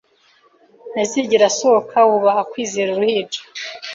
[0.91, 3.39] ntazigera asohoka Wubaha kwizera Uruhinja